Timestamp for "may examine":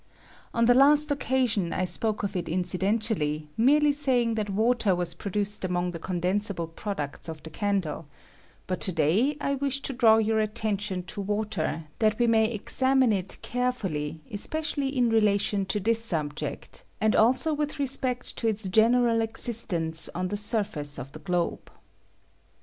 12.25-13.13